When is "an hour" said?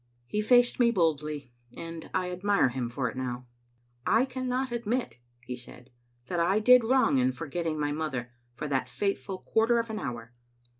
9.91-10.33